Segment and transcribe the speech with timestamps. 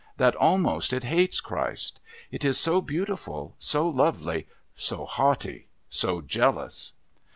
[0.17, 1.99] That almost it hates Christ?
[2.31, 6.93] It is so beautiful, so lovely, so haughty, so jealous!